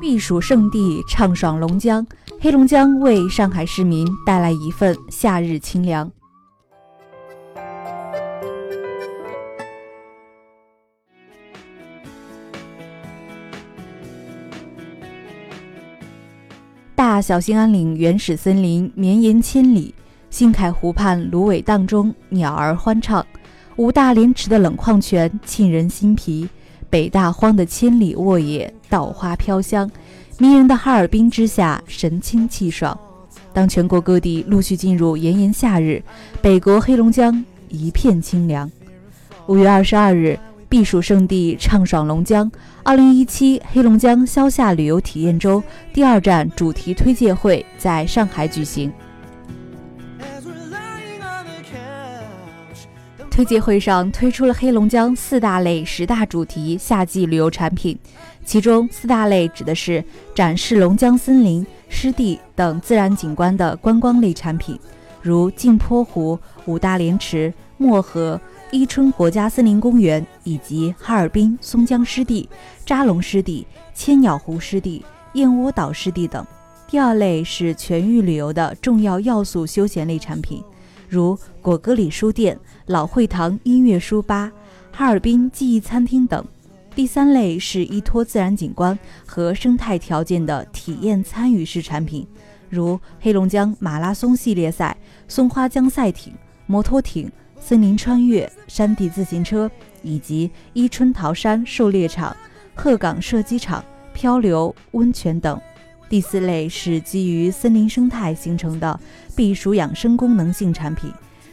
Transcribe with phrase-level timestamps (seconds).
[0.00, 2.04] 避暑胜地，畅爽龙江。
[2.40, 6.10] 黑龙江为上海市民带来一份夏日清凉。
[16.94, 19.94] 大小兴安岭原始森林绵延千里，
[20.30, 23.24] 新凯湖畔芦苇荡中鸟儿欢唱，
[23.76, 26.48] 五大连池的冷矿泉沁人心脾，
[26.90, 29.90] 北大荒的千里沃野稻花飘香，
[30.38, 32.98] 迷人的哈尔滨之夏神清气爽。
[33.52, 36.02] 当全国各地陆续进入炎炎夏日，
[36.42, 38.70] 北国黑龙江一片清凉。
[39.46, 40.38] 五月二十二日。
[40.68, 42.48] 避暑胜地畅爽龙江，
[42.84, 45.60] 二零一七黑龙江消夏旅游体验周
[45.92, 48.92] 第二站主题推介会在上海举行。
[53.28, 57.98] 推介会上推出了黑龙江四大类十大主题夏季旅游产品，
[58.44, 64.78] 其中四大类指的是展示龙江森林、湿地等自然景观的观光类产品，
[65.20, 68.40] 如镜泊湖、五大连池、漠河。
[68.72, 72.48] 伊春国家森林公园以及哈尔滨松江湿地、
[72.86, 76.46] 扎龙湿地、千鸟湖湿地、燕窝岛湿地等。
[76.88, 80.62] 第二类是全域旅游的重要要素休闲类产品，
[81.10, 84.50] 如果戈里书店、老会堂音乐书吧、
[84.92, 86.46] 哈尔滨记忆餐厅等。
[86.94, 92.24] 第三类是依托自然景观和生态条件的体验参与式产品，
[92.68, 96.32] 如黑龙江马拉松系列赛、松花江赛艇、
[96.66, 97.30] 摩托艇。
[97.62, 99.70] 森林穿越、山地自行车
[100.02, 102.34] 以及伊春桃山狩猎场、
[102.74, 105.60] 鹤岗射击场、漂流温泉等。
[106.10, 108.98] 第四类是基于森林生态形成的
[109.36, 111.08] 避暑养生功能性产品，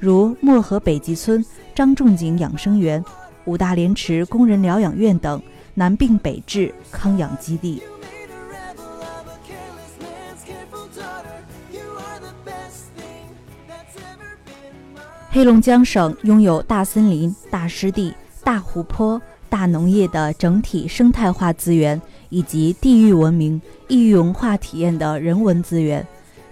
[0.00, 3.04] 如漠河北极村张仲景养生园、
[3.44, 5.40] 五大连池工人疗养院等
[5.74, 7.82] 南病北治康养基地。
[15.28, 19.20] 黑龙江省拥有大森林、大湿地、大湖泊、
[19.50, 26.06] 大农业的整体生态化资源，以及地域文明、异域文化体验的人文资源。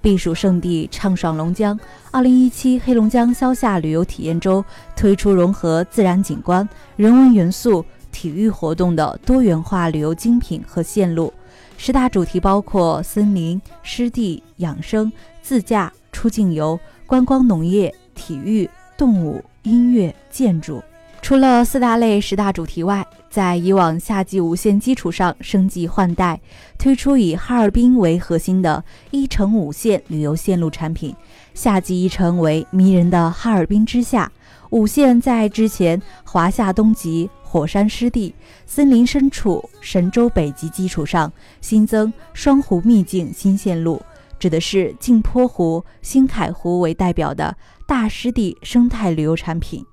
[0.00, 1.78] 避暑胜地畅爽龙江。
[2.10, 4.64] 二零一七黑龙江消夏旅游体验周
[4.96, 11.32] 推出融合自然景观、人文元素、体育活动的多元化旅游精品和线路。
[11.76, 17.94] 十大主题包括森林、湿地、养生、自驾、出境游、观光农业。
[18.14, 20.82] 体育、动物、音乐、建筑，
[21.22, 26.38] 除了四大类十大主题外，在以往夏季五线基础上升级换代，
[26.76, 31.14] 推出以哈尔滨为核心的一城五线旅游线路产品。
[31.54, 34.30] 夏季一城为迷人的哈尔滨之夏，
[34.70, 38.34] 五线在之前华夏东极、火山湿地、
[38.66, 44.02] 森林深处、神州北极基础上，新增双湖秘境新线路。
[44.40, 47.56] 指的是镜泊湖、新凯湖为代表的
[47.86, 49.86] 大湿地生态旅游产品。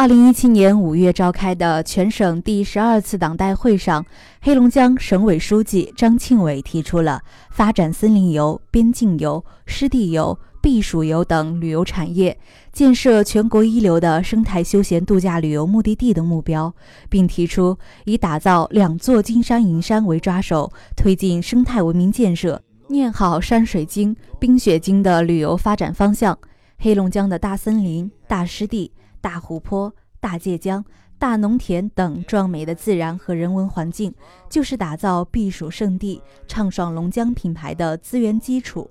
[0.00, 4.02] 二零一七年五月召开的全省第十二次党代会上，
[4.40, 10.38] 黑龙江省委书记张庆伟提出了发展森林游、边境游、湿地游。
[10.62, 12.38] 避暑游等旅游产业，
[12.72, 16.74] 建设全国一流的生态休闲度假旅游目的地的目标，
[17.10, 26.38] 并提出以打造两座金山银山为抓手，推进生态文明建设，念好山水经、冰雪经的旅游发展方向。
[26.78, 28.90] 黑龙江的大森林、大湿地、
[29.20, 30.84] 大湖泊、大界江、
[31.18, 34.14] 大农田等壮美的自然和人文环境，
[34.48, 38.90] 就是打造避暑胜地、畅爽龙江品牌的资源基础。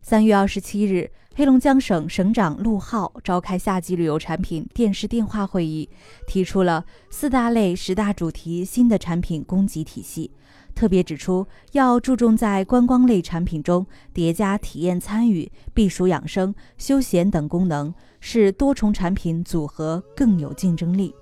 [0.00, 5.88] 三月二十七日，黑龙江省省长陆浩召开夏季旅游产品电视电话会议，
[6.26, 10.30] 提出了四大类十大主题新的产品供给体系，
[10.74, 21.14] 特别指出要注重在观光类产品中叠加体验参与、避暑养生、休闲等功能，使多重产品组合更有竞争力。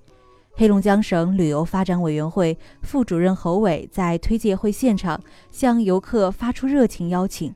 [0.55, 5.23] 黑龙江省旅游发展委员会副主任侯伟在推介会现场
[5.53, 7.55] 向游客发出热情邀请。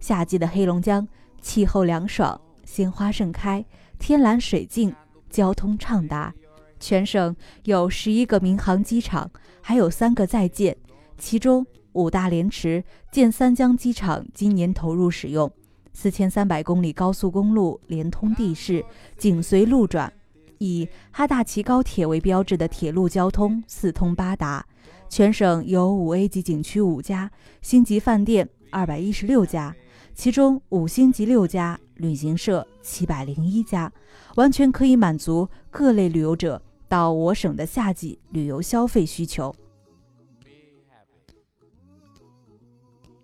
[0.00, 1.06] 夏季的黑龙江，
[1.44, 3.62] 气候凉爽，鲜花盛开，
[3.98, 4.92] 天蓝水净，
[5.28, 6.34] 交通畅达。
[6.80, 9.30] 全省有十一个民航机场，
[9.60, 10.74] 还有三个在建，
[11.18, 12.82] 其中五大连池
[13.12, 15.52] 建三江机场今年投入使用，
[15.92, 18.82] 四千三百公里高速公路连通地势，
[19.18, 20.10] 紧随路转，
[20.56, 24.64] 以哈大旗高铁为标志的铁路交通四通八达。
[25.10, 27.30] 全省有五 A 级景区五家，
[27.60, 29.76] 星级饭店二百一十六家。
[30.14, 33.92] 其中五星级六家，旅行社七百零一家，
[34.36, 39.54] 完全可以满足各类旅游者到我省的夏季旅游消费需求。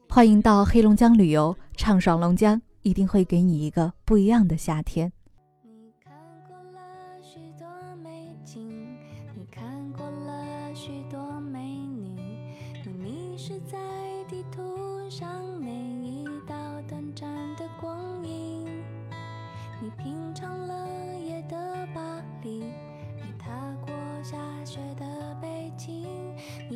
[0.09, 5.13] 欢迎到黑龙江旅游，畅爽龙江一定会给你一个不一样的夏天。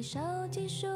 [0.04, 0.20] 手
[0.50, 0.86] 机书